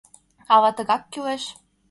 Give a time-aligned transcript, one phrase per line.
[0.53, 1.43] Ала тыгак кӱлеш?..